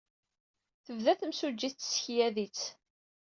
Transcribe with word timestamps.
Tebda 0.85 1.13
temsujjit 1.19 1.73
tessekyad-itt. 1.77 2.61